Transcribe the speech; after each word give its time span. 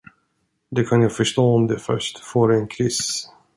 Det 0.69 0.83
kan 0.87 1.01
jag 1.01 1.15
förstå 1.15 1.55
om 1.55 1.67
de 1.67 1.77
först 1.79 2.19
får 2.19 2.53
en 2.53 2.67
kris. 2.67 3.29